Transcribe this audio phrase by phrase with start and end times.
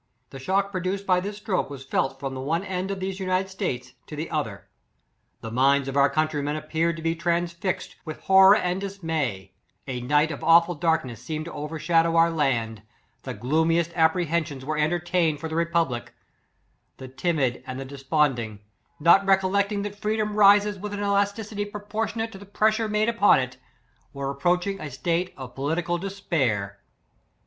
[0.31, 3.49] The shock produced by this stroke was felt from the one end of these United
[3.49, 4.67] States to the other.
[5.41, 9.53] The minds of our countrymen appeared to be transfixed with horror and dismay;
[9.85, 12.81] a night of awful dark ness seemed to overshadow our land;
[13.21, 16.15] the gloomiest apprehensions were entertained for the republic;
[16.97, 18.59] the timid and the despond ing,
[18.99, 23.39] not recollecting that freedom rises with an elasticity proportionate to the pres sure made upon
[23.39, 23.57] it,
[24.13, 26.79] were approaching a state of political despair.